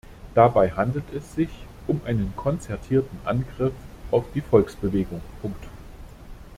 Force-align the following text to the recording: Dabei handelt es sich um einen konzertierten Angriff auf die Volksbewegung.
Dabei 0.33 0.71
handelt 0.71 1.13
es 1.13 1.35
sich 1.35 1.49
um 1.85 2.01
einen 2.05 2.33
konzertierten 2.35 3.19
Angriff 3.23 3.73
auf 4.09 4.25
die 4.33 4.41
Volksbewegung. 4.41 5.21